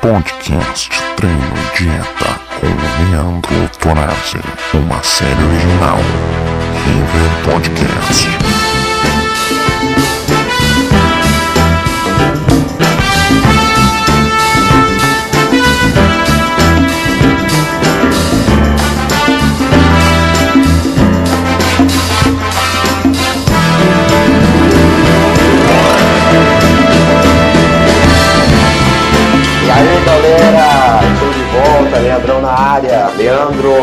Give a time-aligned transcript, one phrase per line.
[0.00, 4.38] Podcast Treino Dieta com Leandro Torazzi,
[4.72, 5.98] uma série original.
[6.84, 8.87] River Podcast.
[32.58, 32.97] Área,
[33.28, 33.74] Leandro,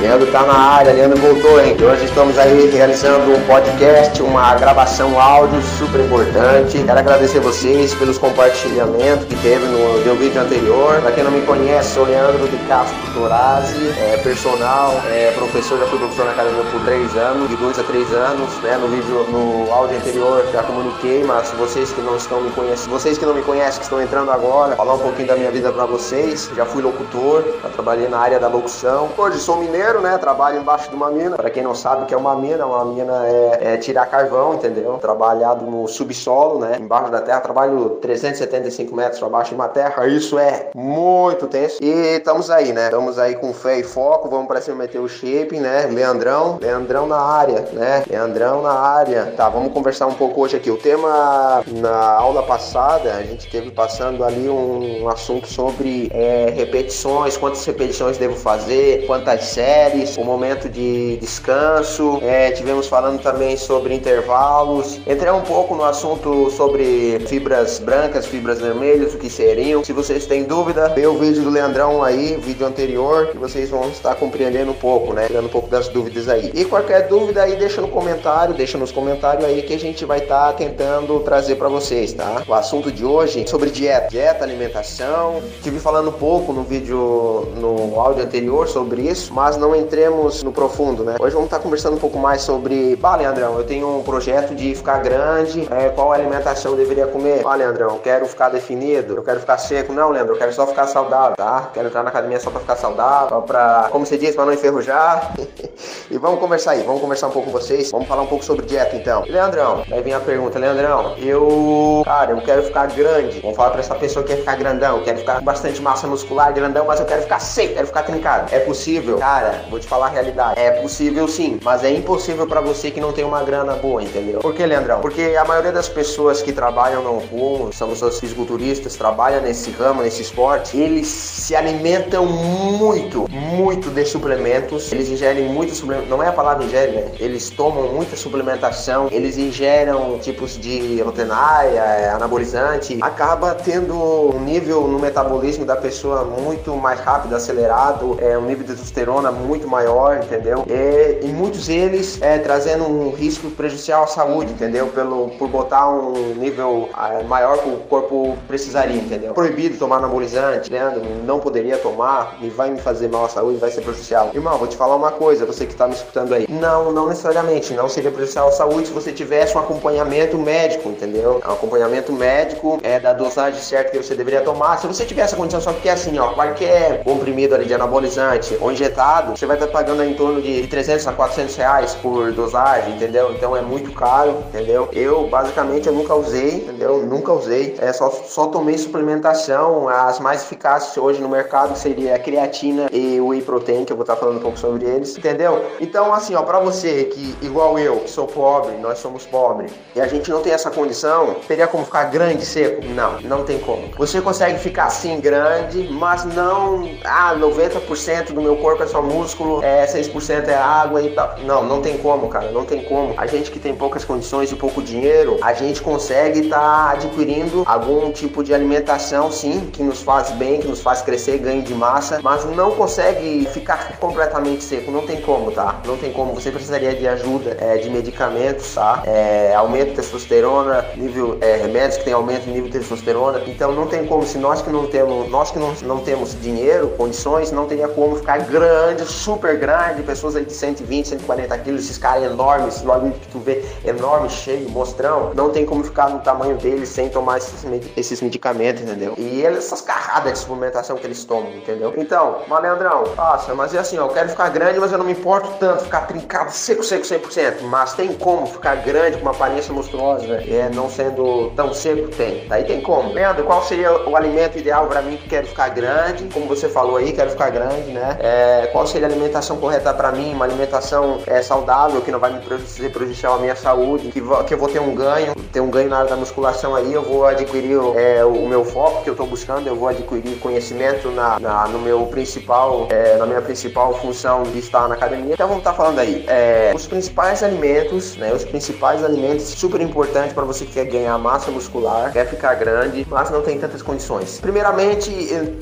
[0.00, 1.76] Leandro tá na área, Leandro voltou, hein?
[1.78, 6.82] Hoje estamos aí realizando um podcast, uma gravação áudio super importante.
[6.82, 11.02] Quero agradecer vocês pelos compartilhamentos que teve no meu vídeo anterior.
[11.02, 15.84] Pra quem não me conhece, sou Leandro de Castro Torazzi, é personal, é professor, já
[15.84, 18.78] fui professor na academia por três anos, de dois a três anos, né?
[18.80, 23.18] No vídeo, no áudio anterior já comuniquei, mas vocês que não estão me conhecendo, vocês
[23.18, 25.84] que não me conhecem, que estão entrando agora, falar um pouquinho da minha vida pra
[25.84, 26.50] vocês.
[26.56, 28.93] Já fui locutor, já trabalhei na área da locução.
[28.94, 30.16] Hoje sou mineiro, né?
[30.18, 31.36] Trabalho embaixo de uma mina.
[31.36, 34.54] Pra quem não sabe o que é uma mina, uma mina é, é tirar carvão,
[34.54, 34.96] entendeu?
[34.98, 36.78] Trabalhado no subsolo, né?
[36.80, 40.06] Embaixo da terra, trabalho 375 metros abaixo de uma terra.
[40.06, 41.82] Isso é muito tenso.
[41.82, 42.84] E estamos aí, né?
[42.84, 44.28] Estamos aí com fé e foco.
[44.28, 45.88] Vamos pra cima meter o shape, né?
[45.90, 48.04] Leandrão, Leandrão na área, né?
[48.08, 49.34] Leandrão na área.
[49.36, 50.70] Tá, vamos conversar um pouco hoje aqui.
[50.70, 57.36] O tema na aula passada, a gente teve passando ali um assunto sobre é, repetições,
[57.36, 62.18] quantas repetições devo fazer, quantas séries, o momento de descanso.
[62.22, 65.00] É, tivemos falando também sobre intervalos.
[65.06, 69.84] Entrei um pouco no assunto sobre fibras brancas, fibras vermelhas, o que seriam.
[69.84, 73.88] Se vocês têm dúvida, vê o vídeo do Leandrão aí, vídeo anterior, que vocês vão
[73.88, 75.26] estar compreendendo um pouco, né?
[75.26, 76.50] Tirando um pouco das dúvidas aí.
[76.54, 80.18] E qualquer dúvida aí, deixa no comentário, deixa nos comentários aí que a gente vai
[80.18, 82.42] estar tentando trazer para vocês, tá?
[82.46, 85.42] O assunto de hoje é sobre dieta, dieta, alimentação.
[85.62, 90.52] Tive falando um pouco no vídeo, no áudio anterior sobre isso, mas não entremos no
[90.52, 91.14] profundo, né?
[91.20, 92.96] Hoje vamos estar conversando um pouco mais sobre.
[92.96, 97.42] Bah, Leandrão, eu tenho um projeto de ficar grande, é, qual alimentação eu deveria comer?
[97.46, 99.92] Ah, Leandrão, quero ficar definido, eu quero ficar seco.
[99.92, 101.70] Não, Leandro, eu quero só ficar saudável, tá?
[101.72, 104.52] Quero entrar na academia só pra ficar saudável, só pra, como você diz, pra não
[104.52, 105.34] enferrujar.
[106.10, 108.66] e vamos conversar aí, vamos conversar um pouco com vocês, vamos falar um pouco sobre
[108.66, 109.22] dieta então.
[109.28, 113.38] Leandrão, aí vem a pergunta, Leandrão, eu, cara, eu quero ficar grande.
[113.38, 116.52] Vamos falar pra essa pessoa que quer ficar grandão, quero ficar com bastante massa muscular,
[116.52, 118.52] grandão, mas eu quero ficar seco, quero ficar trincado.
[118.54, 119.18] É possível?
[119.18, 120.60] Cara, vou te falar a realidade.
[120.60, 124.38] É possível sim, mas é impossível pra você que não tem uma grana boa, entendeu?
[124.38, 125.00] Por que, Leandrão?
[125.00, 130.02] Porque a maioria das pessoas que trabalham no rumo, somos os fisiculturistas, trabalham nesse ramo,
[130.02, 134.92] nesse esporte, eles se alimentam muito, muito de suplementos.
[134.92, 137.10] Eles ingerem muito suplemento, não é a palavra ingere, né?
[137.18, 144.86] Eles tomam muita suplementação, eles ingeram tipos de rotenária, é, anabolizante, acaba tendo um nível
[144.86, 150.16] no metabolismo da pessoa muito mais rápido, acelerado, é, um nível de testosterona muito maior,
[150.16, 150.64] entendeu?
[150.68, 154.86] E, e muitos deles é, trazendo um risco prejudicial à saúde, entendeu?
[154.88, 159.34] Pelo, por botar um nível é, maior que o corpo precisaria, entendeu?
[159.34, 163.70] Proibido tomar anabolizante, Leandro, não poderia tomar e vai me fazer mal à saúde, vai
[163.70, 164.30] ser prejudicial.
[164.34, 166.46] Irmão, vou te falar uma coisa, você que está me escutando aí.
[166.48, 171.40] Não, não necessariamente, não seria prejudicial à saúde se você tivesse um acompanhamento médico, entendeu?
[171.46, 174.78] Um acompanhamento médico é da dosagem certa que você deveria tomar.
[174.78, 178.33] Se você tiver essa condição, só porque é assim, ó, qualquer comprimido ali de anabolizante
[178.60, 182.94] ou injetado, você vai estar pagando em torno de 300 a 400 reais por dosagem,
[182.94, 183.32] entendeu?
[183.32, 184.88] Então é muito caro, entendeu?
[184.92, 187.04] Eu, basicamente, eu nunca usei, entendeu?
[187.04, 187.76] Nunca usei.
[187.80, 189.88] É só, só tomei suplementação.
[189.88, 193.96] As mais eficazes hoje no mercado seria a creatina e o whey protein, que eu
[193.96, 195.64] vou estar falando um pouco sobre eles, entendeu?
[195.80, 200.00] Então, assim, ó, pra você que, igual eu, que sou pobre, nós somos pobres, e
[200.00, 202.84] a gente não tem essa condição, teria como ficar grande, seco?
[202.86, 203.88] Não, não tem como.
[203.96, 209.62] Você consegue ficar assim grande, mas não, ah, 90% do meu corpo é só músculo,
[209.62, 211.36] é 6% é água e tal.
[211.44, 213.14] Não, não tem como, cara, não tem como.
[213.16, 217.62] A gente que tem poucas condições e pouco dinheiro, a gente consegue estar tá adquirindo
[217.66, 221.74] algum tipo de alimentação, sim, que nos faz bem, que nos faz crescer, ganho de
[221.74, 225.80] massa, mas não consegue ficar completamente seco, não tem como, tá?
[225.86, 226.34] Não tem como.
[226.34, 229.02] Você precisaria de ajuda, é, de medicamentos, tá?
[229.06, 233.42] É, aumento de testosterona, nível é, remédios que tem aumento de nível de testosterona.
[233.46, 236.88] Então não tem como se nós que não temos, nós que não, não temos dinheiro,
[236.96, 241.98] condições, não teria como ficar grande, super grande, pessoas aí de 120, 140 quilos, esses
[241.98, 246.20] caras enormes, esse logo que tu vê enorme, cheio, mostrão, não tem como ficar no
[246.20, 247.64] tamanho deles sem tomar esses,
[247.96, 249.14] esses medicamentos, entendeu?
[249.16, 251.94] E essas carradas de suplementação que eles tomam, entendeu?
[251.96, 255.06] Então, mas Leandrão, nossa, mas é assim, ó, eu quero ficar grande, mas eu não
[255.06, 259.32] me importo tanto, ficar trincado, seco, seco, 100%, mas tem como ficar grande com uma
[259.32, 262.08] aparência monstruosa, é, não sendo tão seco?
[262.08, 263.12] Tem, daí tem como.
[263.12, 266.24] Leandro, qual seria o alimento ideal para mim que quero ficar grande?
[266.32, 268.03] Como você falou aí, quero ficar grande, né?
[268.20, 270.32] É, qual seria a alimentação correta para mim?
[270.32, 274.54] Uma alimentação é, saudável, que não vai me fazer prejudicial a minha saúde, que, que
[274.54, 277.26] eu vou ter um ganho, ter um ganho na área da musculação aí, eu vou
[277.26, 281.68] adquirir é, o, meu foco que eu estou buscando, eu vou adquirir conhecimento na, na
[281.68, 285.34] no meu principal, é, na minha principal função de estar na academia.
[285.34, 288.32] Então vamos estar tá falando aí, é, os principais alimentos, né?
[288.32, 293.06] Os principais alimentos super importantes para você que quer ganhar massa muscular, quer ficar grande,
[293.08, 294.38] mas não tem tantas condições.
[294.40, 295.10] Primeiramente,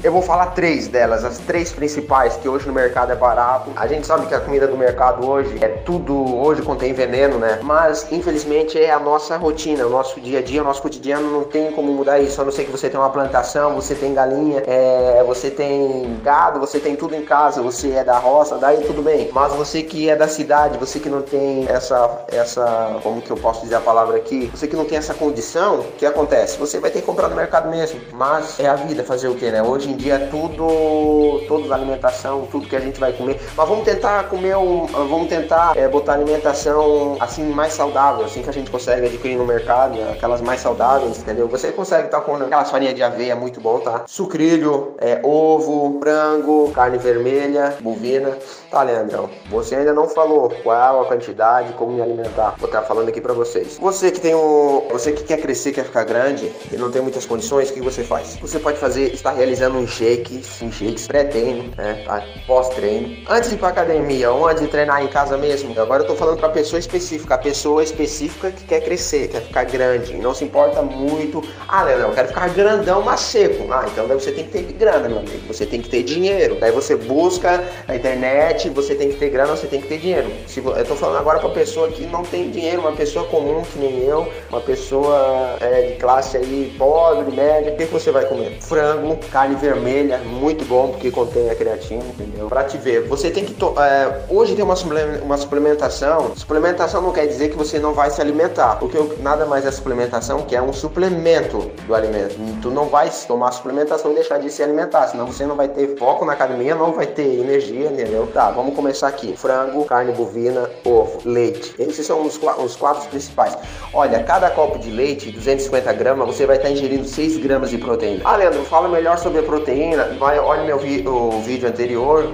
[0.03, 3.71] eu vou falar três delas, as três principais que hoje no mercado é barato.
[3.77, 7.59] A gente sabe que a comida do mercado hoje é tudo, hoje contém veneno, né?
[7.63, 11.45] Mas infelizmente é a nossa rotina, o nosso dia a dia, o nosso cotidiano não
[11.45, 12.41] tem como mudar isso.
[12.41, 16.61] A não ser que você tenha uma plantação, você tem galinha, é, você tem gado,
[16.61, 19.31] você tem tudo em casa, você é da roça, daí tudo bem.
[19.33, 23.37] Mas você que é da cidade, você que não tem essa, essa, como que eu
[23.37, 26.59] posso dizer a palavra aqui, você que não tem essa condição, o que acontece?
[26.59, 28.01] Você vai ter que comprar no mercado mesmo.
[28.13, 29.63] Mas é a vida fazer o que, né?
[29.63, 33.41] Hoje em dia é tudo, toda alimentação, tudo que a gente vai comer.
[33.57, 38.51] Mas vamos tentar comer um, vamos tentar é, botar alimentação assim mais saudável, assim que
[38.51, 40.13] a gente consegue adquirir no mercado, né?
[40.13, 41.49] aquelas mais saudáveis, entendeu?
[41.49, 44.05] Você consegue estar com aquelas farinhas de aveia muito bom, tá?
[44.07, 48.37] Sucrilho, é, ovo, frango, carne vermelha, bovina.
[48.71, 49.29] Tá, Leandrão?
[49.51, 52.55] Você ainda não falou qual a quantidade, como me alimentar.
[52.59, 53.79] Vou estar falando aqui para vocês.
[53.79, 57.27] Você que tem um, você que quer crescer, quer ficar grande e não tem muitas
[57.27, 58.37] condições, o que você faz?
[58.37, 62.05] Você pode fazer, estar realizando um shake, um shakes pré-treino, né?
[62.47, 65.79] Pós-treino, antes de ir pra academia ou antes de treinar em casa mesmo.
[65.81, 69.65] Agora eu tô falando para pessoa específica, a pessoa específica que quer crescer, quer ficar
[69.65, 71.43] grande, não se importa muito.
[71.69, 73.73] Ah, Leandrão, eu quero ficar grandão, mas seco.
[73.73, 75.47] Ah, então daí você tem que ter grana, meu amigo.
[75.47, 76.57] Você tem que ter dinheiro.
[76.61, 80.31] Daí você busca na internet você tem que ter grana, você tem que ter dinheiro.
[80.47, 83.79] Se, eu tô falando agora pra pessoa que não tem dinheiro, uma pessoa comum que
[83.79, 88.25] nem eu, uma pessoa é, de classe aí pobre, média, o que, que você vai
[88.25, 88.59] comer?
[88.61, 92.49] Frango, carne vermelha, muito bom porque contém a creatina, entendeu?
[92.49, 93.57] Pra te ver, você tem que.
[93.81, 94.75] É, hoje tem uma,
[95.23, 96.35] uma suplementação.
[96.37, 100.43] Suplementação não quer dizer que você não vai se alimentar, porque nada mais é suplementação
[100.43, 102.37] que é um suplemento do alimento.
[102.61, 105.97] Tu não vai tomar suplementação e deixar de se alimentar, senão você não vai ter
[105.97, 108.29] foco na academia, não vai ter energia, entendeu?
[108.33, 109.37] Tá, vamos começar aqui.
[109.37, 111.75] Frango, carne bovina, ovo, leite.
[111.79, 113.57] Esses são os, os quatro principais.
[113.93, 118.23] Olha, cada copo de leite, 250 gramas, você vai estar ingerindo 6 gramas de proteína.
[118.25, 120.05] Ah, Leandro, fala melhor sobre a proteína.
[120.19, 121.82] Vai, olha meu vi, o vídeo anterior,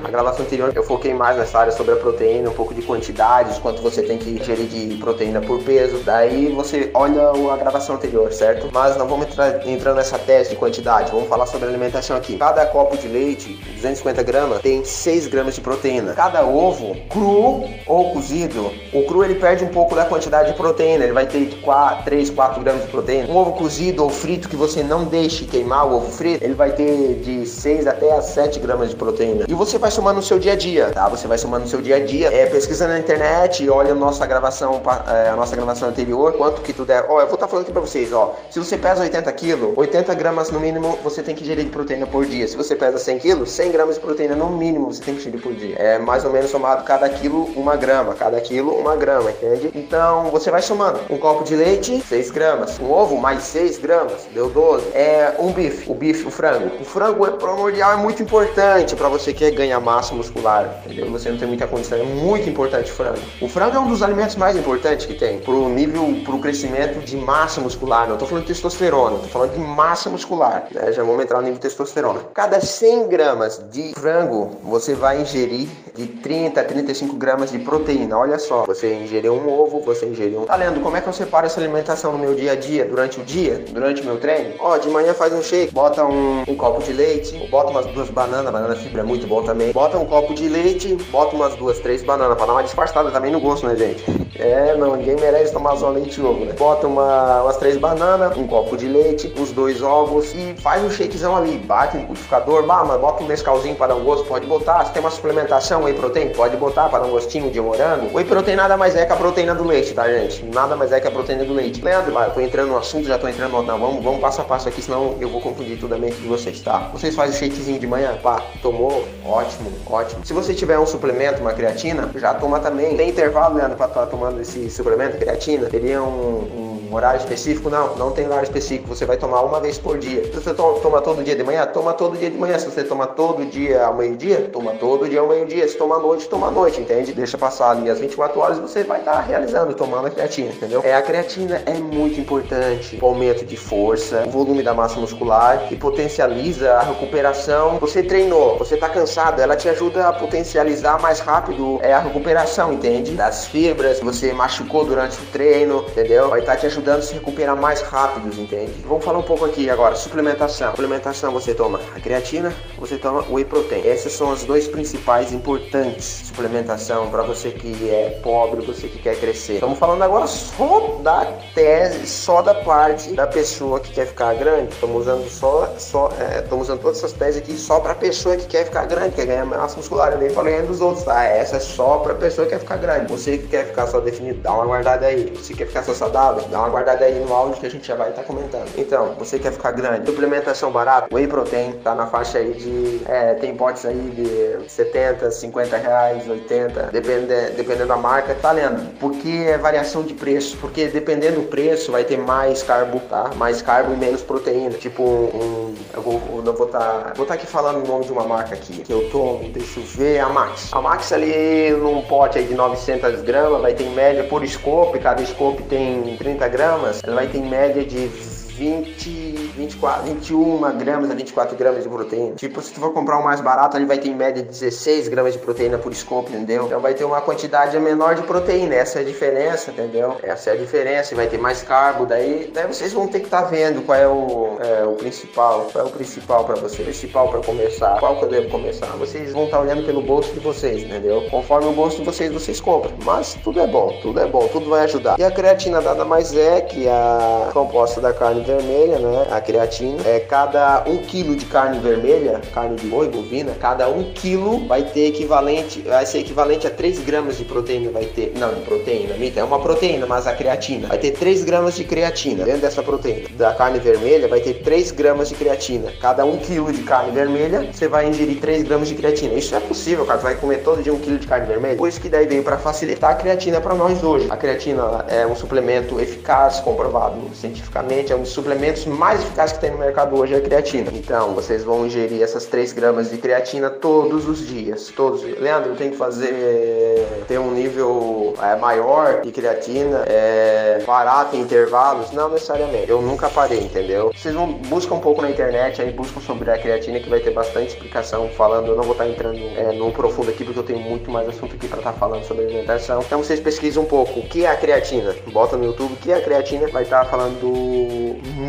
[0.05, 3.59] a gravação anterior, eu foquei mais nessa área sobre a proteína, um pouco de quantidades,
[3.59, 5.99] quanto você tem que ingerir de proteína por peso.
[6.05, 8.69] Daí você olha a gravação anterior, certo?
[8.73, 12.37] Mas não vamos entrar entrando nessa teste de quantidade, vamos falar sobre alimentação aqui.
[12.37, 16.15] Cada copo de leite, 250 gramas, tem 6 gramas de proteína proteína.
[16.15, 21.05] Cada ovo, cru ou cozido, o cru ele perde um pouco da quantidade de proteína,
[21.05, 23.29] ele vai ter 4, 3, 4 gramas de proteína.
[23.29, 26.73] Um ovo cozido ou frito que você não deixe queimar o ovo frito, ele vai
[26.73, 29.38] ter de 6 até 7 gramas de proteína.
[29.47, 31.09] E você vai somando no seu dia a dia, tá?
[31.09, 32.33] Você vai somando no seu dia a dia.
[32.33, 36.73] É, pesquisa na internet, olha a nossa gravação, é, a nossa gravação anterior, quanto que
[36.73, 37.05] tu der.
[37.09, 38.35] Ó, eu vou estar tá falando aqui pra vocês, ó.
[38.51, 42.07] Se você pesa 80 quilos, 80 gramas no mínimo você tem que ingerir de proteína
[42.07, 42.47] por dia.
[42.47, 45.41] Se você pesa 100 quilos, 100 gramas de proteína no mínimo você tem que ingerir
[45.41, 45.77] por dia.
[45.79, 49.71] É, é mais ou menos somado cada quilo uma grama, cada quilo uma grama, entende?
[49.75, 51.01] Então você vai somando.
[51.11, 52.79] Um copo de leite, 6 gramas.
[52.79, 54.89] Um ovo, mais 6 gramas, deu 12.
[54.95, 56.71] É um bife, o bife, o frango.
[56.81, 61.11] O frango é primordial, é muito importante para você que quer ganhar massa muscular, entendeu?
[61.11, 63.21] Você não tem muita condição, é muito importante o frango.
[63.41, 67.17] O frango é um dos alimentos mais importantes que tem pro nível, pro crescimento de
[67.17, 68.09] massa muscular.
[68.09, 70.93] Não tô falando de testosterona, tô falando de massa muscular, né?
[70.93, 72.21] Já vamos entrar no nível de testosterona.
[72.35, 78.17] Cada 100 gramas de frango, você vai ingerir de 30 a 35 gramas de proteína.
[78.17, 80.47] Olha só, você ingeriu um ovo, você ingeriu um.
[80.47, 83.21] Tá lendo como é que eu separo essa alimentação no meu dia a dia, durante
[83.21, 84.55] o dia, durante o meu treino?
[84.61, 88.09] Ó, de manhã faz um shake, bota um, um copo de leite, bota umas duas
[88.11, 89.73] bananas, banana fibra é muito bom também.
[89.73, 93.31] Bota um copo de leite, bota umas duas, três bananas, pra dar uma disfarçada também
[93.31, 94.05] no gosto, né, gente?
[94.39, 96.53] É, não, ninguém merece tomar só leite e ovo, né?
[96.53, 100.91] Bota uma, umas três bananas, um copo de leite, os dois ovos e faz um
[100.91, 101.59] shakezão ali.
[101.59, 104.85] Bate no liquidificador, bah, mas bota um mescalzinho para dar um gosto, pode botar.
[104.85, 108.15] Se tem uma suplementação, whey protein, pode botar para dar um gostinho de morango.
[108.17, 110.45] Whey protein nada mais é que a proteína do leite, tá, gente?
[110.45, 111.83] Nada mais é que a proteína do leite.
[111.83, 113.63] Leandro, vai, eu tô entrando no assunto, já tô entrando no.
[113.63, 116.29] Não, vamos, vamos passo a passo aqui, senão eu vou confundir tudo a mente de
[116.29, 116.91] vocês, tá?
[116.93, 119.08] Vocês fazem o shakezinho de manhã, Opa, tomou?
[119.25, 120.25] Ótimo, ótimo.
[120.25, 122.97] Se você tiver um suplemento, uma creatina, já toma também.
[122.97, 125.67] Tem intervalo, Leandro, pra estar tomando esse suplemento, creatina?
[125.69, 127.69] Teria um, um um horário específico?
[127.69, 128.89] Não, não tem horário específico.
[128.89, 130.25] Você vai tomar uma vez por dia.
[130.25, 132.59] Se você toma todo dia de manhã, toma todo dia de manhã.
[132.59, 135.69] Se você toma todo dia ao meio-dia, toma todo dia ao meio-dia.
[135.69, 137.13] Se toma à noite, toma à noite, entende?
[137.13, 140.81] Deixa passar ali as 24 horas você vai estar realizando, tomando a creatina, entendeu?
[140.85, 145.69] É, a creatina é muito importante o aumento de força, o volume da massa muscular
[145.71, 147.79] e potencializa a recuperação.
[147.79, 152.73] Você treinou, você tá cansado, ela te ajuda a potencializar mais rápido é, a recuperação,
[152.73, 153.13] entende?
[153.13, 156.29] Das fibras, você machucou durante o treino, entendeu?
[156.29, 158.73] Vai estar tá te ajudando ajudando a se recuperar mais rápidos, entende?
[158.87, 160.71] Vamos falar um pouco aqui agora, suplementação.
[160.71, 163.87] Suplementação você toma a creatina, você toma o whey protein.
[163.87, 169.19] Essas são as duas principais importantes suplementação para você que é pobre, você que quer
[169.19, 169.55] crescer.
[169.55, 174.73] Estamos falando agora só da tese, só da parte da pessoa que quer ficar grande.
[174.73, 178.47] Estamos usando só, só, é, estamos usando todas essas teses aqui só para pessoa que
[178.47, 180.13] quer ficar grande, quer ganhar massa muscular.
[180.13, 181.25] Eu nem falei dos outros, tá?
[181.25, 183.11] Essa é só para pessoa que quer ficar grande.
[183.11, 185.33] Você que quer ficar só definido, dá uma guardada aí.
[185.37, 187.95] Você quer ficar só saudável, dá uma uma aí no áudio que a gente já
[187.95, 188.69] vai estar tá comentando.
[188.77, 193.01] Então, você quer ficar grande, suplementação barata, Whey Protein tá na faixa aí de.
[193.07, 198.95] É, tem potes aí de 70, 50 reais, 80, dependendo, dependendo da marca, tá lendo?
[198.99, 203.31] Porque é variação de preço, porque dependendo do preço vai ter mais carbo, tá?
[203.37, 204.71] Mais carbo e menos proteína.
[204.71, 205.75] Tipo um.
[205.95, 206.79] eu vou, eu vou estar.
[206.79, 209.81] Tá, vou tá aqui falando o nome de uma marca aqui que eu tomo, deixa
[209.81, 210.69] eu ver, a Max.
[210.73, 214.99] A Max ali num pote aí de 900 gramas vai ter em média por scope,
[214.99, 220.79] cada scope tem 30 gramas gramas, ela vai ter em média de 20, 24, 21
[220.79, 222.35] gramas a 24 gramas de proteína.
[222.37, 225.33] Tipo, se tu for comprar o mais barato, ele vai ter em média 16 gramas
[225.33, 226.67] de proteína por scope, entendeu?
[226.67, 228.77] Então vai ter uma quantidade menor de proteína.
[228.77, 230.17] Essa é a diferença, entendeu?
[230.23, 231.15] Essa é a diferença.
[231.15, 234.07] Vai ter mais carbo, daí, daí vocês vão ter que estar tá vendo qual é
[234.07, 235.69] o, é, o principal.
[235.73, 236.83] Qual é o principal para você?
[236.83, 237.99] O principal para começar.
[237.99, 238.87] Qual que eu devo começar?
[238.97, 241.27] Vocês vão estar tá olhando pelo bolso de vocês, entendeu?
[241.31, 242.93] Conforme o bolso de vocês, vocês compram.
[243.05, 245.19] Mas tudo é bom, tudo é bom, tudo vai ajudar.
[245.19, 249.27] E a creatina nada mais é que a composta da carne vermelha, né?
[249.31, 249.97] A creatina.
[250.05, 254.83] É cada um quilo de carne vermelha, carne de boi, bovina, cada um quilo vai
[254.83, 258.35] ter equivalente, vai ser equivalente a 3 gramas de proteína, vai ter.
[258.39, 260.89] Não, de proteína, é uma proteína, mas a creatina.
[260.89, 263.29] Vai ter 3 gramas de creatina dentro dessa proteína.
[263.39, 265.93] Da carne vermelha vai ter 3 gramas de creatina.
[266.01, 269.35] Cada um quilo de carne vermelha, você vai ingerir 3 gramas de creatina.
[269.35, 270.19] Isso é possível, cara.
[270.19, 271.77] Você vai comer todo dia um quilo de carne vermelha.
[271.77, 274.27] Por isso que daí veio para facilitar a creatina para nós hoje.
[274.29, 279.61] A creatina é um suplemento eficaz, comprovado cientificamente, é um dos suplementos mais eficazes que
[279.61, 280.91] tem no mercado hoje é a creatina.
[280.93, 284.89] Então, vocês vão ingerir essas 3 gramas de creatina todos os dias.
[284.97, 285.23] Todos.
[285.23, 292.11] Leandro, tem que fazer ter um nível é, maior de creatina, é, parar em intervalos?
[292.11, 292.91] Não necessariamente.
[292.91, 294.11] Eu nunca parei, entendeu?
[294.13, 297.31] Vocês vão buscar um pouco na internet aí, buscam sobre a creatina que vai ter
[297.31, 298.69] bastante explicação falando.
[298.69, 301.55] Eu não vou estar entrando é, no profundo aqui porque eu tenho muito mais assunto
[301.55, 303.03] aqui para estar falando sobre alimentação.
[303.07, 305.15] Então vocês pesquisem um pouco o que é a creatina.
[305.33, 307.47] Bota no YouTube o que é a creatina, vai estar falando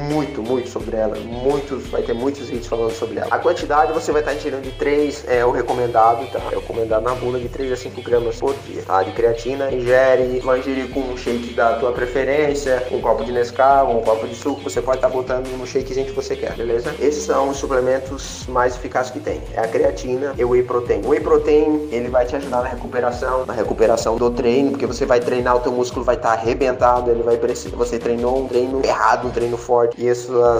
[0.09, 1.17] muito, muito sobre ela.
[1.19, 3.27] Muitos, vai ter muitos vídeos falando sobre ela.
[3.31, 6.39] A quantidade você vai estar ingerindo de 3, é o recomendado, tá?
[6.51, 9.03] É o recomendado na bula de 3 a 5 gramas por dia, tá?
[9.03, 13.97] De creatina, ingere, vai ingerir com um shake da tua preferência, um copo de Nescau,
[13.97, 16.93] um copo de suco, você pode estar botando no shakezinho que você quer, beleza?
[16.99, 19.41] Esses são os suplementos mais eficazes que tem.
[19.53, 21.01] É a creatina e o whey protein.
[21.05, 25.05] O whey protein, ele vai te ajudar na recuperação, na recuperação do treino, porque você
[25.05, 28.81] vai treinar, o teu músculo vai estar arrebentado, ele vai precisar, você treinou um treino
[28.83, 30.07] errado, um treino forte, e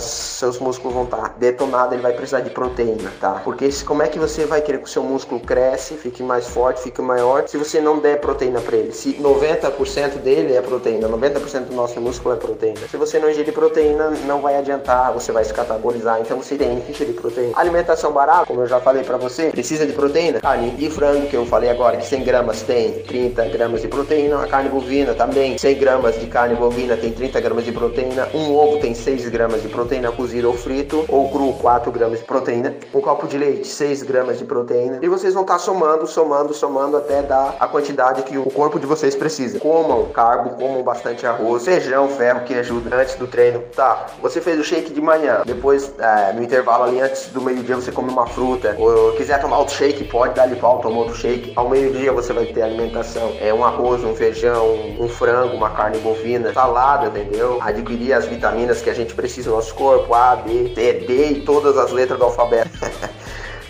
[0.04, 3.42] seus músculos vão estar detonados, ele vai precisar de proteína, tá?
[3.44, 6.82] Porque como é que você vai querer que o seu músculo cresce, fique mais forte,
[6.82, 8.92] fique maior, se você não der proteína para ele?
[8.92, 12.80] Se 90% dele é proteína, 90% do nosso músculo é proteína.
[12.90, 16.80] Se você não ingerir proteína, não vai adiantar, você vai se catabolizar, então você tem
[16.82, 17.54] que ingerir proteína.
[17.56, 20.40] Alimentação barata, como eu já falei para você, precisa de proteína.
[20.40, 24.44] Carne de frango, que eu falei agora, que 100 gramas tem 30 gramas de proteína.
[24.44, 28.28] A carne bovina também, 100 gramas de carne bovina tem 30 gramas de proteína.
[28.34, 32.26] Um ovo tem 6 gramas de proteína cozido ou frito, ou cru 4 gramas de
[32.26, 32.76] proteína.
[32.94, 35.00] Um copo de leite, 6 gramas de proteína.
[35.02, 38.80] E vocês vão estar tá somando, somando, somando até dar a quantidade que o corpo
[38.80, 39.60] de vocês precisa.
[39.60, 43.62] Comam carbo, comam bastante arroz, feijão, ferro que ajuda antes do treino.
[43.76, 47.76] Tá, você fez o shake de manhã, depois é, no intervalo ali antes do meio-dia
[47.76, 51.16] você come uma fruta, ou quiser tomar outro shake, pode dar ali pau, tomar outro
[51.16, 51.54] shake.
[51.56, 54.66] Ao meio-dia você vai ter alimentação, é um arroz, um feijão,
[55.00, 57.60] um frango, uma carne bovina, salada, entendeu?
[57.62, 61.42] Adquirir as vitaminas que a gente precisa no nosso corpo, A, B, C, D e
[61.42, 62.70] todas as letras do alfabeto.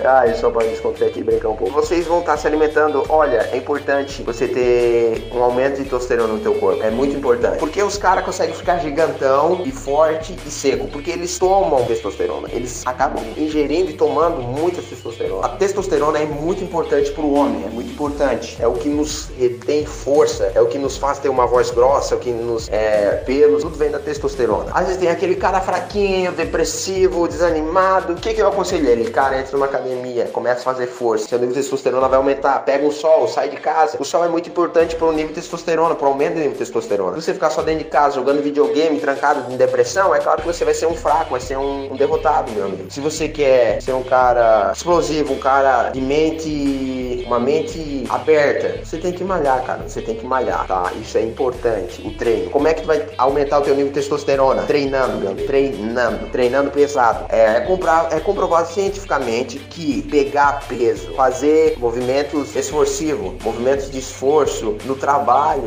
[0.04, 1.74] ah, isso só pra descontrair aqui e brincar um pouco.
[1.74, 3.04] Vocês vão estar se alimentando.
[3.10, 6.82] Olha, é importante você ter um aumento de testosterona no teu corpo.
[6.84, 7.60] É muito importante.
[7.60, 10.88] Porque os caras conseguem ficar gigantão e forte e seco.
[10.88, 12.48] Porque eles tomam testosterona.
[12.52, 15.46] Eles acabam ingerindo e tomando muita testosterona.
[15.46, 17.66] A testosterona é muito importante pro homem.
[17.66, 18.58] É muito importante.
[18.60, 20.52] É o que nos retém força.
[20.56, 22.16] É o que nos faz ter uma voz grossa.
[22.16, 22.70] É o que nos.
[22.70, 23.64] É, pelos.
[23.64, 24.72] Tudo vem da testosterona.
[24.74, 28.14] Às vezes tem aquele cara fraquinho, depressivo, desanimado.
[28.14, 29.10] O que, que eu aconselho ele?
[29.10, 31.28] Cara, entra numa academia, começa a fazer força.
[31.28, 32.60] Seu nível de testosterona vai aumentar.
[32.60, 33.98] Pega um sol, sai de casa.
[34.00, 37.16] O sol é muito importante pro nível de testosterona, pro aumento do nível de testosterona.
[37.16, 40.48] Se você ficar só dentro de casa jogando videogame, trancado em depressão, é claro que
[40.48, 42.90] você vai ser um fraco, vai ser um, um derrotado, meu amigo.
[42.90, 48.98] Se você quer ser um cara explosivo, um cara de mente, uma mente aberta, você
[48.98, 49.88] tem que malhar, cara.
[49.88, 50.92] Você tem que malhar, tá?
[51.02, 52.06] Isso é importante.
[52.06, 52.50] O treino.
[52.50, 54.64] Como é que tu vai aumentar o teu nível de testosterona?
[54.64, 55.48] Treinando, meu amigo.
[55.48, 56.28] Treinando.
[56.30, 57.26] Treinando pesado.
[57.30, 59.79] É, é, comprar, é comprovado cientificamente que
[60.10, 65.64] pegar peso, fazer movimentos esforçivos, movimentos de esforço no trabalho,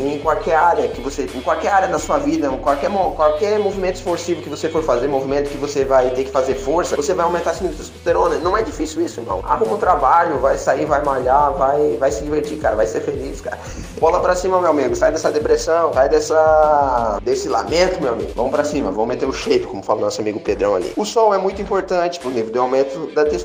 [0.00, 4.28] em qualquer área que você, em qualquer área da sua vida, qualquer, qualquer movimento esforço
[4.36, 7.52] que você for fazer, movimento que você vai ter que fazer força, você vai aumentar
[7.52, 8.36] de testosterona.
[8.38, 9.40] Não é difícil isso, irmão.
[9.44, 13.40] Arruma um trabalho, vai sair, vai malhar, vai, vai se divertir, cara, vai ser feliz,
[13.40, 13.58] cara.
[14.00, 14.94] Bola pra cima, meu amigo.
[14.94, 18.32] Sai dessa depressão, sai dessa desse lamento, meu amigo.
[18.34, 20.92] Vamos pra cima, vamos meter o shape, como fala nosso amigo Pedrão ali.
[20.96, 23.37] O sol é muito importante pro nível de aumento da testosterona.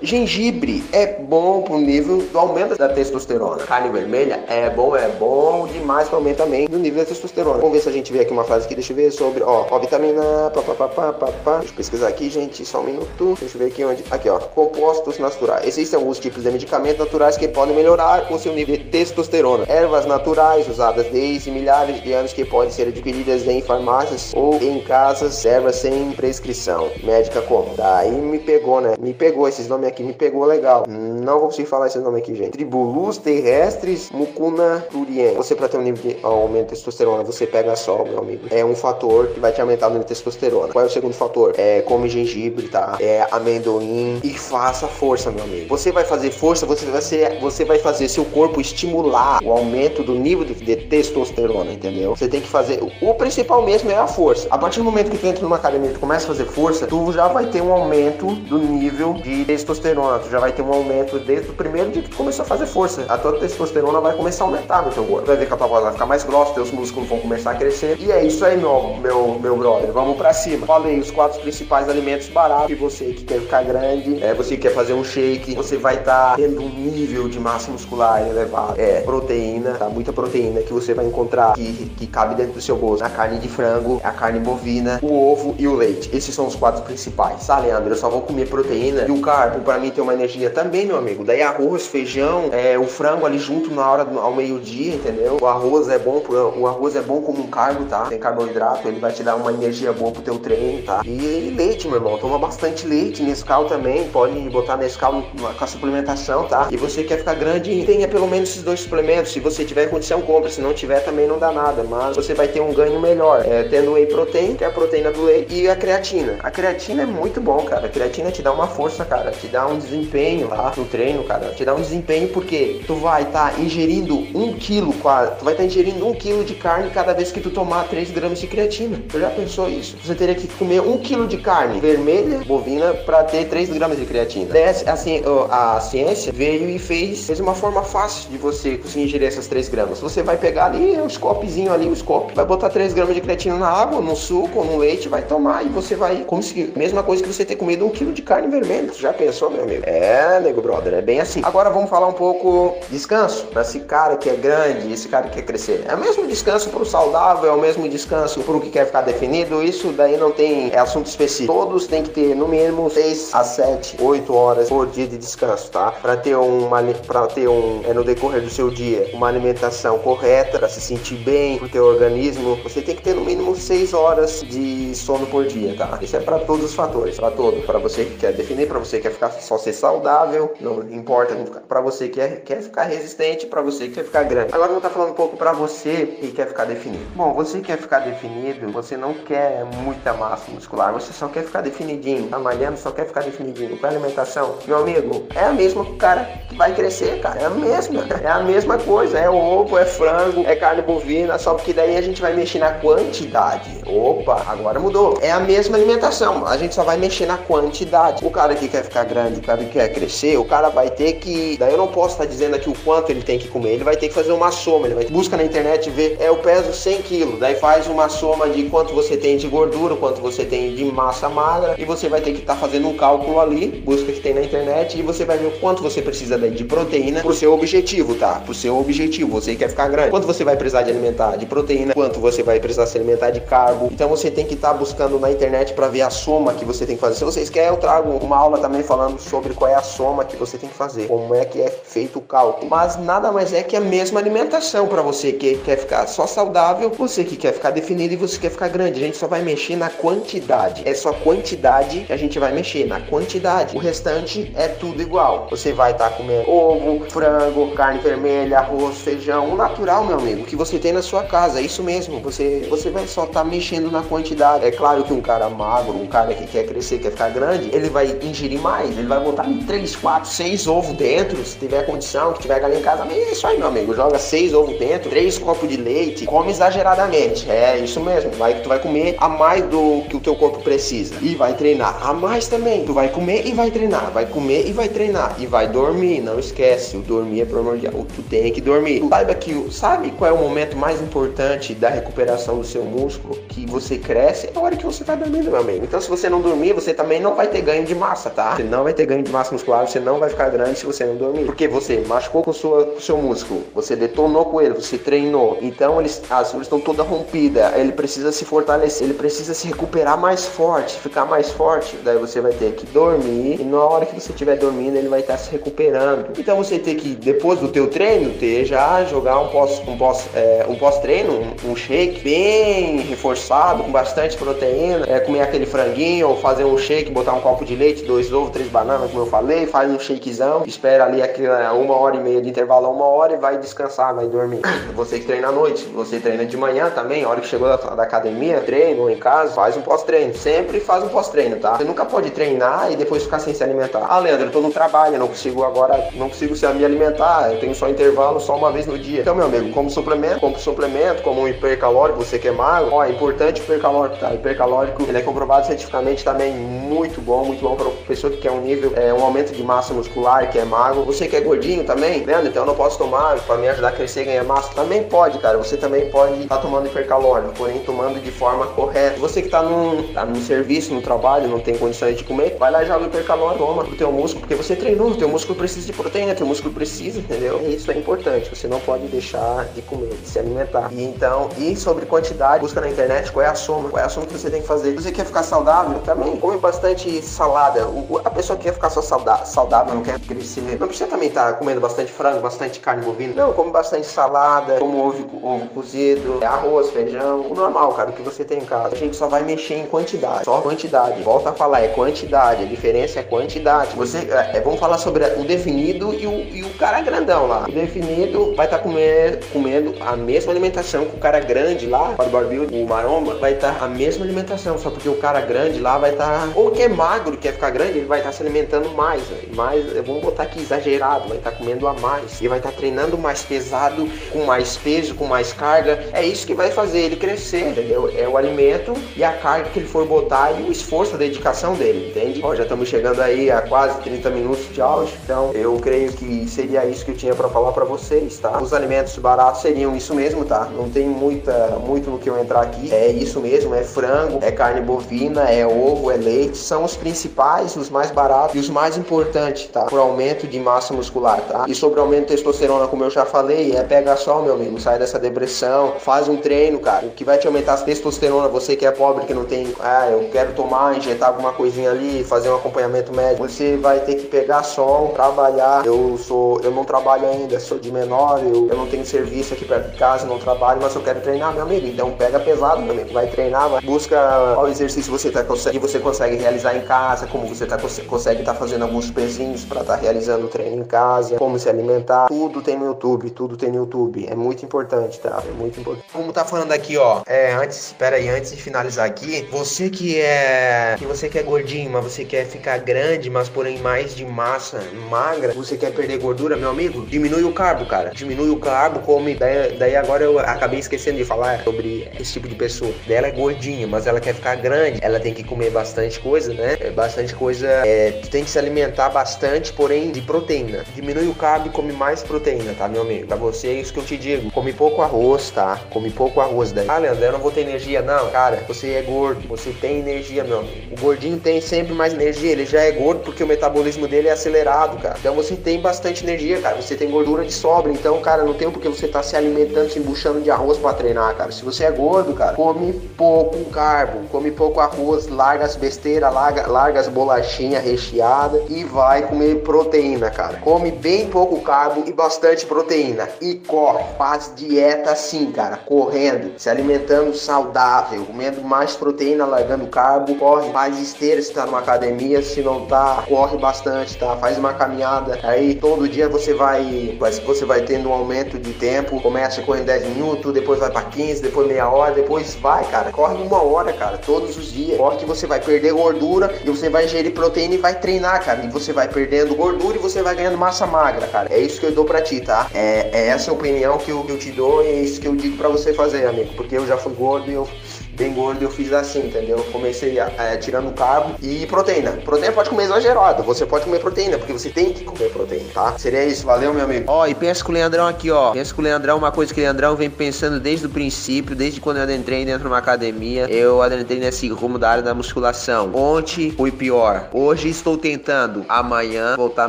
[0.00, 3.64] Gengibre é bom pro nível do aumento da testosterona.
[3.64, 7.58] Carne vermelha é bom, é bom demais para aumento também do nível da testosterona.
[7.58, 9.66] Vamos ver se a gente vê aqui uma frase aqui, deixa eu ver sobre, ó,
[9.70, 11.58] ó vitamina, pá, pá, pá, pá, pá, pá.
[11.58, 13.36] Deixa eu pesquisar aqui, gente, só um minuto.
[13.38, 15.66] Deixa eu ver aqui onde, aqui, ó, compostos naturais.
[15.66, 19.64] Existem alguns tipos de medicamentos naturais que podem melhorar o seu nível de testosterona.
[19.68, 24.80] Ervas naturais usadas desde milhares de anos que podem ser adquiridas em farmácias ou em
[24.80, 27.74] casas, ervas sem prescrição médica como.
[27.76, 28.94] Daí me pegou, né?
[29.00, 30.84] Me pegou esses nomes aqui, me pegou legal.
[30.88, 32.50] Não vou conseguir falar esses nomes aqui, gente.
[32.50, 35.34] Tribulus terrestres mucuna turien.
[35.34, 38.46] Você para ter um nível de aumento de testosterona, você pega sol, meu amigo.
[38.50, 40.72] É um fator que vai te aumentar o nível de testosterona.
[40.72, 41.54] Qual é o segundo fator?
[41.56, 42.96] É come gengibre, tá?
[43.00, 45.68] É amendoim e faça força, meu amigo.
[45.68, 50.02] Você vai fazer força, você vai ser, você vai fazer seu corpo estimular o aumento
[50.02, 52.16] do nível de, de testosterona, entendeu?
[52.16, 54.48] Você tem que fazer o principal mesmo é a força.
[54.50, 57.12] A partir do momento que tu entra numa academia e começa a fazer força, tu
[57.12, 60.18] já vai ter um aumento do nível de testosterona.
[60.18, 62.66] Tu já vai ter um aumento desde o primeiro dia que tu começou a fazer
[62.66, 63.04] força.
[63.08, 65.26] A tua testosterona vai começar a aumentar no teu corpo.
[65.26, 67.54] Vai ver que a tua voz vai ficar mais grossa, teus músculos vão começar a
[67.54, 67.96] crescer.
[68.00, 69.92] E é isso aí, meu, meu, meu brother.
[69.92, 70.66] Vamos pra cima.
[70.66, 72.70] Falei os quatro principais alimentos baratos.
[72.70, 75.96] E você que quer ficar grande, é, você que quer fazer um shake, você vai
[75.96, 78.80] estar tá tendo um nível de massa muscular elevado.
[78.80, 79.88] É, proteína, tá?
[79.88, 83.04] Muita proteína que você vai encontrar que, que cabe dentro do seu bolso.
[83.04, 86.10] A carne de frango, a carne bovina, o ovo e o leite.
[86.12, 87.46] Esses são os quatro principais.
[87.46, 87.90] Tá, Leandro?
[87.90, 90.96] Eu só vou comer proteína e o carbo para mim tem uma energia também, meu
[90.96, 91.24] amigo.
[91.24, 95.38] Daí arroz, feijão, é, o frango ali junto na hora do, ao meio-dia, entendeu?
[95.40, 96.22] O arroz é bom,
[96.56, 98.02] o arroz é bom como um carbo, tá?
[98.06, 101.02] Tem carboidrato, ele vai te dar uma energia boa pro teu treino, tá?
[101.04, 105.22] E leite, meu irmão, toma bastante leite, Nescau também, pode botar Nescau
[105.58, 106.68] com a suplementação, tá?
[106.70, 109.32] E você quer ficar grande, tenha pelo menos esses dois suplementos.
[109.32, 110.50] Se você tiver condição, compra.
[110.50, 111.82] Se não tiver, também não dá nada.
[111.84, 113.44] Mas você vai ter um ganho melhor.
[113.44, 116.36] É, tendo whey protein, que é a proteína do leite, e a creatina.
[116.42, 117.86] A creatina é muito bom, cara.
[117.86, 119.32] A creatina te dá uma força, cara.
[119.32, 121.50] Te dá um desempenho lá no treino, cara.
[121.50, 125.36] Te dá um desempenho porque tu vai estar tá ingerindo um quilo, quase.
[125.38, 128.10] Tu vai estar tá ingerindo um quilo de carne cada vez que tu tomar 3
[128.10, 129.02] gramas de creatina.
[129.08, 129.96] Tu já pensou isso?
[130.04, 134.04] Você teria que comer um quilo de carne vermelha, bovina, para ter 3 gramas de
[134.04, 134.48] creatina.
[134.86, 139.46] assim, a ciência veio e fez, fez uma forma fácil de você conseguir ingerir essas
[139.46, 140.00] 3 gramas.
[140.00, 143.56] Você vai pegar ali um scopezinho ali, um scope, vai botar 3 gramas de creatina
[143.56, 146.72] na água, no suco no leite, vai tomar e você vai conseguir.
[146.76, 148.57] Mesma coisa que você ter comido um quilo de carne vermelha.
[148.60, 149.82] Tu já pensou, meu amigo?
[149.86, 151.40] É, nego brother, é bem assim.
[151.44, 155.36] Agora vamos falar um pouco descanso para esse cara que é grande, esse cara que
[155.36, 155.84] quer crescer.
[155.86, 158.86] É o mesmo descanso para o saudável, é o mesmo descanso para o que quer
[158.86, 159.62] ficar definido.
[159.62, 161.52] Isso daí não tem é assunto específico.
[161.52, 165.70] Todos têm que ter no mínimo 6 a 7, 8 horas por dia de descanso,
[165.70, 165.92] tá?
[165.92, 170.58] Para ter uma para ter um é no decorrer do seu dia uma alimentação correta,
[170.58, 174.42] para se sentir bem pro teu organismo, você tem que ter no mínimo 6 horas
[174.42, 175.98] de sono por dia, tá?
[176.00, 178.96] Isso é para todos os fatores, para todo, para você que quer definir, para você
[178.96, 181.34] que quer ficar só ser saudável, não importa,
[181.68, 184.52] para você que quer, quer ficar resistente, para você que quer ficar grande.
[184.52, 187.04] Agora vou estar falando um pouco para você que quer ficar definido.
[187.14, 191.60] Bom, você quer ficar definido, você não quer muita massa muscular, você só quer ficar
[191.60, 193.78] definidinho, tá malhando, só quer ficar definidinho.
[193.78, 197.40] Com a alimentação, meu amigo, é a mesma que o cara que vai crescer, cara,
[197.40, 201.54] é a mesma, é a mesma coisa, é ovo, é frango, é carne bovina, só
[201.54, 203.82] que daí a gente vai mexer na quantidade.
[203.86, 205.18] Opa, agora mudou.
[205.20, 208.24] É a mesma alimentação, a gente só vai mexer na quantidade.
[208.24, 211.14] O cara que quer ficar grande, o cara que quer crescer, o cara vai ter
[211.14, 211.56] que.
[211.58, 213.70] Daí eu não posso estar dizendo aqui o quanto ele tem que comer.
[213.70, 214.86] Ele vai ter que fazer uma soma.
[214.86, 217.40] Ele vai busca na internet ver, é, eu peso 100 quilos.
[217.40, 221.28] Daí faz uma soma de quanto você tem de gordura, quanto você tem de massa
[221.28, 221.74] magra.
[221.76, 224.42] E você vai ter que estar tá fazendo um cálculo ali, busca que tem na
[224.42, 224.96] internet.
[224.96, 228.40] E você vai ver o quanto você precisa daí de proteína pro seu objetivo, tá?
[228.44, 229.32] Pro seu objetivo.
[229.32, 230.10] Você quer ficar grande.
[230.10, 233.40] Quanto você vai precisar de alimentar de proteína, quanto você vai precisar se alimentar de
[233.40, 233.88] carbo.
[233.90, 236.86] Então você tem que estar tá buscando na internet para ver a soma que você
[236.86, 237.16] tem que fazer.
[237.16, 240.36] Se vocês querem, eu trago uma aula também falando sobre qual é a soma que
[240.36, 242.70] você tem que fazer, como é que é feito o cálculo.
[242.70, 246.90] Mas nada mais é que a mesma alimentação para você que quer ficar só saudável,
[246.90, 249.02] você que quer ficar definido e você quer ficar grande.
[249.02, 250.82] A gente só vai mexer na quantidade.
[250.84, 253.74] É só quantidade que a gente vai mexer, na quantidade.
[253.74, 255.46] O restante é tudo igual.
[255.50, 260.44] Você vai estar tá comendo ovo, frango, carne vermelha, arroz, feijão, o natural, meu amigo,
[260.44, 261.60] que você tem na sua casa.
[261.60, 262.20] É isso mesmo.
[262.20, 264.66] Você, você vai só estar tá mexendo na quantidade.
[264.66, 267.88] É claro que um cara magro, um cara que quer crescer, quer ficar grande, ele
[267.88, 268.90] vai ingerir mais.
[268.90, 272.82] Ele vai botar 3, 4, 6 ovos dentro, se tiver condição, que tiver galinha em
[272.82, 273.06] casa.
[273.10, 273.94] É isso aí, meu amigo.
[273.94, 277.50] Joga 6 ovos dentro, 3 copos de leite, come exageradamente.
[277.50, 278.30] É isso mesmo.
[278.32, 281.14] Vai, tu vai comer a mais do que o teu corpo precisa.
[281.20, 282.84] E vai treinar a mais também.
[282.84, 284.10] Tu vai comer e vai treinar.
[284.10, 285.36] Vai comer e vai treinar.
[285.38, 286.20] E vai dormir.
[286.20, 286.96] Não esquece.
[286.96, 288.06] O dormir é primordial.
[288.14, 289.04] Tu tem que dormir.
[289.08, 293.36] Saiba que, sabe qual é o momento mais importante da recuperação do seu músculo?
[293.48, 295.84] Que você cresce é a hora que você tá dormindo, meu amigo.
[295.84, 298.56] Então, se você não dormir, você também não vai ter ganho de massa, tá?
[298.56, 299.86] Você não vai ter ganho de massa muscular.
[299.86, 301.44] Você não vai ficar grande se você não dormir.
[301.44, 303.64] Porque você machucou com, sua, com seu músculo.
[303.74, 304.74] Você detonou com ele.
[304.74, 305.58] Você treinou.
[305.60, 307.72] Então, eles, as células estão toda rompida.
[307.76, 309.06] Ele precisa se fortalecer.
[309.06, 310.98] Ele precisa se recuperar mais forte.
[310.98, 311.96] Ficar mais forte.
[312.04, 313.60] Daí você vai ter que dormir.
[313.60, 316.28] E na hora que você estiver dormindo, ele vai estar se recuperando.
[316.38, 320.28] Então, você tem que, depois do teu treino, ter já jogar um pós, um pós,
[320.34, 321.32] é, um pós-treino,
[321.64, 325.06] um, um shake bem reforçado, com bastante proteína.
[325.08, 328.50] É, comer aquele franguinho ou fazer um shake, botar um copo de leite, dois ovos,
[328.50, 332.40] três bananas, como eu falei, faz um shakezão, espera ali aquela uma hora e meia
[332.40, 334.60] de intervalo, uma hora e vai descansar, vai dormir.
[334.94, 337.76] Você que treina à noite, você treina de manhã também, a hora que chegou da,
[337.76, 340.34] da academia, treino ou em casa, faz um pós-treino.
[340.34, 341.76] Sempre faz um pós-treino, tá?
[341.76, 344.06] Você nunca pode treinar e depois ficar sem se alimentar.
[344.08, 347.60] Ah, Leandro, eu tô no trabalho, não consigo agora, não consigo se me alimentar, eu
[347.60, 349.20] tenho só intervalo só uma vez no dia.
[349.20, 353.04] Então, meu amigo, como suplemento, como suplemento, como um hipercalórico, você que é magro, ó,
[353.04, 354.30] é importante o hipercalórico, tá?
[354.30, 358.50] O hipercalórico, ele é comprovado cientificamente também muito bom, muito bom para pessoa que quer
[358.50, 361.04] um nível, é, um aumento de massa muscular, que é magro.
[361.04, 362.48] Você que é gordinho também, vendo?
[362.48, 364.74] Então eu não posso tomar para me ajudar a crescer e ganhar massa.
[364.74, 365.56] Também pode, cara.
[365.56, 369.18] Você também pode estar tá tomando hipercalórico, porém tomando de forma correta.
[369.20, 372.70] Você que tá num, tá num serviço, no trabalho, não tem condições de comer, vai
[372.70, 375.86] lá e joga hipercalórico, toma pro teu músculo, porque você treinou, o teu músculo precisa
[375.86, 377.60] de proteína, teu músculo precisa, entendeu?
[377.62, 378.48] E isso é importante.
[378.54, 380.90] Você não pode deixar de comer, de se alimentar.
[380.92, 384.08] E então, e sobre quantidade, busca na internet qual é a soma, qual é a
[384.08, 384.94] soma que você tem que fazer.
[384.94, 387.67] Você quer ficar saudável, também come bastante salada.
[387.76, 391.28] O, a pessoa que quer ficar só saudável, saudável não quer crescer, não precisa também
[391.28, 393.34] estar tá comendo bastante frango, bastante carne bovina.
[393.34, 398.22] Não, come bastante salada, como ovo, ovo cozido, arroz, feijão, o normal, cara, o que
[398.22, 398.94] você tem em casa.
[398.94, 401.22] A gente só vai mexer em quantidade, só quantidade.
[401.22, 403.94] Volta a falar, é quantidade, a diferença é quantidade.
[403.96, 407.66] Você, é, é vamos falar sobre o definido e o, e o cara grandão lá.
[407.68, 412.14] O definido vai estar tá comendo, comendo a mesma alimentação que o cara grande lá,
[412.18, 415.80] o barbudo, o maromba, vai estar tá a mesma alimentação, só porque o cara grande
[415.80, 418.42] lá vai estar, ou que é magro, quer ficar grande, ele vai estar tá se
[418.42, 419.54] alimentando mais, véio.
[419.54, 422.76] mais, vamos botar aqui exagerado, vai estar tá comendo a mais, e vai estar tá
[422.76, 427.16] treinando mais pesado, com mais peso, com mais carga, é isso que vai fazer ele
[427.16, 428.10] crescer, entendeu?
[428.16, 431.74] É o alimento e a carga que ele for botar e o esforço, a dedicação
[431.74, 432.40] dele, entende?
[432.42, 436.48] Ó, já estamos chegando aí a quase 30 minutos de áudio, então eu creio que
[436.48, 438.60] seria isso que eu tinha para falar para vocês, tá?
[438.62, 440.66] Os alimentos baratos seriam isso mesmo, tá?
[440.66, 444.52] Não tem muita, muito no que eu entrar aqui, é isso mesmo, é frango, é
[444.52, 448.96] carne bovina, é ovo, é leite, são os principais, os mais baratos e os mais
[448.96, 449.84] importantes, tá?
[449.84, 451.64] Por aumento de massa muscular, tá?
[451.66, 454.98] E sobre aumento de testosterona, como eu já falei, é pega só, meu amigo, sai
[454.98, 457.06] dessa depressão, faz um treino, cara.
[457.06, 460.08] O que vai te aumentar a testosterona, você que é pobre, que não tem, ah,
[460.10, 464.26] eu quero tomar, injetar alguma coisinha ali, fazer um acompanhamento médico, você vai ter que
[464.26, 465.84] pegar sol, trabalhar.
[465.84, 469.64] Eu sou, eu não trabalho ainda, sou de menor, eu, eu não tenho serviço aqui
[469.64, 471.86] perto de casa, não trabalho, mas eu quero treinar, meu amigo.
[471.86, 473.12] Então pega pesado, meu amigo.
[473.12, 474.16] Vai treinar, vai, busca
[474.54, 478.52] qual exercício você tá consegue, você consegue realizar em casa, como você tá consegue estar
[478.52, 482.26] tá fazendo alguns pezinhos para estar tá realizando o treino em casa, como se alimentar.
[482.26, 484.26] Tudo tem no YouTube, tudo tem no YouTube.
[484.28, 485.42] É muito importante, tá?
[485.46, 486.06] É muito importante.
[486.12, 490.20] Como tá falando aqui, ó, é, antes, espera aí, antes de finalizar aqui, você que
[490.20, 494.24] é que você que é gordinho, mas você quer ficar grande, mas porém mais de
[494.24, 498.10] massa magra, você quer perder gordura, meu amigo, diminui o carbo, cara.
[498.10, 499.34] Diminui o carbo, come.
[499.36, 502.92] Daí, daí agora eu acabei esquecendo de falar sobre esse tipo de pessoa.
[503.06, 506.52] Daí ela é gordinha, mas ela quer ficar grande, ela tem que comer bastante coisa,
[506.52, 506.76] né?
[506.80, 507.66] É bastante coisa.
[507.66, 510.84] É, tu tem que se alimentar bastante, porém de proteína.
[510.94, 513.26] Diminui o carbo e come mais proteína, tá, meu amigo?
[513.26, 514.50] Pra você é isso que eu te digo.
[514.50, 515.80] Come pouco arroz, tá?
[515.90, 516.88] Come pouco arroz daí.
[516.88, 518.02] Ah, Leandro, eu não vou ter energia.
[518.02, 519.46] Não, cara, você é gordo.
[519.48, 520.94] Você tem energia, meu amigo.
[520.96, 522.52] O gordinho tem sempre mais energia.
[522.52, 525.16] Ele já é gordo porque o metabolismo dele é acelerado, cara.
[525.18, 526.76] Então você tem bastante energia, cara.
[526.76, 527.92] Você tem gordura de sobra.
[527.92, 531.34] Então, cara, não tem porque você tá se alimentando, se embuchando de arroz para treinar,
[531.36, 531.52] cara.
[531.52, 536.66] Se você é gordo, cara, come pouco carbo, come pouco arroz, larga as besteiras, larga,
[536.66, 540.58] larga as bolachinhas recheadas e vai comer proteína, cara.
[540.58, 543.28] Come bem pouco carbo e bastante proteína.
[543.40, 550.34] E corre, faz dieta assim, cara, correndo, se alimentando saudável, comendo mais proteína, largando carbo,
[550.36, 554.36] corre, faz esteira se tá numa academia, se não tá, corre bastante, tá?
[554.36, 555.38] Faz uma caminhada.
[555.42, 560.06] Aí todo dia você vai, você vai tendo um aumento de tempo, começa correndo 10
[560.08, 563.10] minutos, depois vai para 15, depois meia hora, depois vai, cara.
[563.10, 564.96] Corre uma hora, cara, todos os dias.
[564.96, 568.64] Corre que você vai perder gordura e você vai ingerir proteína e vai treinar, cara.
[568.64, 571.52] E você vai perdendo gordura e você vai ganhando massa magra, cara.
[571.52, 572.68] É isso que eu dou pra ti, tá?
[572.74, 575.28] É, é essa a opinião que eu, que eu te dou e é isso que
[575.28, 576.54] eu digo pra você fazer, amigo.
[576.54, 577.68] Porque eu já fui gordo e eu
[578.18, 579.64] bem gordo, eu fiz assim, entendeu?
[579.70, 580.28] Comecei a,
[580.60, 582.12] tirando carbo e proteína.
[582.24, 585.96] Proteína pode comer exagerado, você pode comer proteína, porque você tem que comer proteína, tá?
[585.96, 587.04] Seria isso, valeu, meu amigo.
[587.06, 588.50] Ó, e pensa com o Leandrão aqui, ó.
[588.50, 591.80] Pensa com o Leandrão, uma coisa que o Leandrão vem pensando desde o princípio, desde
[591.80, 593.46] quando eu adentrei dentro de uma academia.
[593.48, 595.90] Eu adentrei nesse rumo da área da musculação.
[595.94, 597.28] Ontem fui pior.
[597.32, 598.64] Hoje estou tentando.
[598.68, 599.68] Amanhã voltar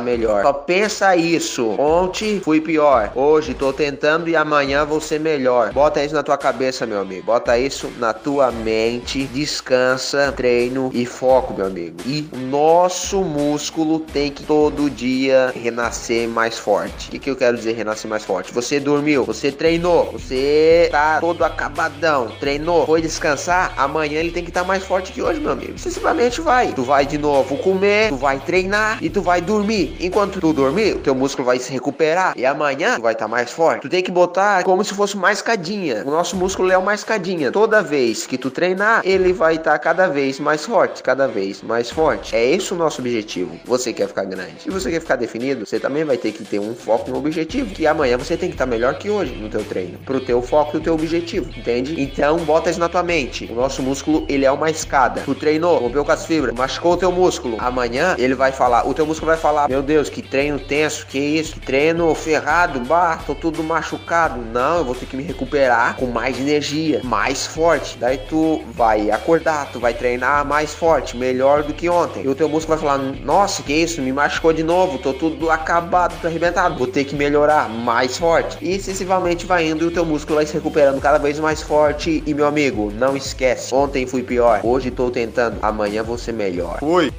[0.00, 0.42] melhor.
[0.42, 1.70] Só pensa isso.
[1.78, 3.12] Ontem fui pior.
[3.14, 5.72] Hoje estou tentando e amanhã vou ser melhor.
[5.72, 7.26] Bota isso na tua cabeça, meu amigo.
[7.26, 11.98] Bota isso na tua sua mente, descansa, treino e foco, meu amigo.
[12.06, 17.08] E nosso músculo tem que todo dia renascer mais forte.
[17.08, 18.50] O que, que eu quero dizer renascer mais forte?
[18.54, 24.48] Você dormiu, você treinou, você tá todo acabadão, treinou, foi descansar, amanhã ele tem que
[24.48, 25.78] estar tá mais forte que hoje, meu amigo.
[25.78, 26.72] Você simplesmente vai.
[26.72, 29.94] Tu vai de novo comer, tu vai treinar e tu vai dormir.
[30.00, 33.30] Enquanto tu dormir, o teu músculo vai se recuperar e amanhã tu vai estar tá
[33.30, 33.82] mais forte.
[33.82, 36.04] Tu tem que botar como se fosse uma escadinha.
[36.06, 37.52] O nosso músculo é uma escadinha.
[37.52, 41.62] Toda vez que tu treinar, ele vai estar tá cada vez mais forte, cada vez
[41.62, 42.36] mais forte.
[42.36, 43.58] É esse o nosso objetivo.
[43.64, 44.62] Você quer ficar grande.
[44.62, 47.74] Se você quer ficar definido, você também vai ter que ter um foco no objetivo.
[47.74, 49.98] Que amanhã você tem que estar tá melhor que hoje no teu treino.
[50.06, 51.50] Pro teu foco e teu objetivo.
[51.58, 52.00] Entende?
[52.00, 53.46] Então bota isso na tua mente.
[53.50, 55.22] O nosso músculo, ele é uma escada.
[55.22, 57.56] Tu treinou, rompeu com as fibras, machucou o teu músculo.
[57.58, 61.18] Amanhã ele vai falar, o teu músculo vai falar: Meu Deus, que treino tenso, que
[61.18, 61.58] isso?
[61.58, 64.40] Treino ferrado, bah, tô tudo machucado.
[64.52, 67.98] Não, eu vou ter que me recuperar com mais energia, mais forte.
[67.98, 72.24] Daí tu vai acordar, tu vai treinar mais forte, melhor do que ontem.
[72.24, 74.00] E o teu músculo vai falar: Nossa, que isso?
[74.00, 78.58] Me machucou de novo, tô tudo acabado, tô arrebentado, vou ter que melhorar mais forte.
[78.60, 82.22] E excessivamente vai indo e o teu músculo vai se recuperando cada vez mais forte.
[82.26, 86.78] E meu amigo, não esquece: ontem fui pior, hoje tô tentando, amanhã vou ser melhor.
[86.78, 87.12] Fui.